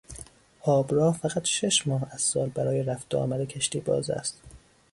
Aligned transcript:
آبراه 0.61 1.17
فقط 1.17 1.45
شش 1.45 1.87
ماه 1.87 2.07
از 2.13 2.21
سال 2.21 2.49
برای 2.49 2.83
رفت 2.83 3.13
و 3.13 3.17
آمد 3.17 3.47
کشتی 3.47 3.79
باز 3.79 4.09
است. 4.09 4.41